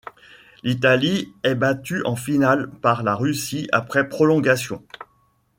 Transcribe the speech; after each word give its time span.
L'Italie 0.63 1.31
est 1.43 1.53
battue 1.53 2.03
en 2.05 2.15
finale 2.15 2.71
par 2.81 3.03
la 3.03 3.13
Russie 3.13 3.69
après 3.71 4.09
prolongation. 4.09 4.83